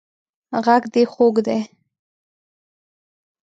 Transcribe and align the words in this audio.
غږ 0.65 0.83
دې 0.93 1.03
خوږ 1.11 1.35
دی 1.47 1.59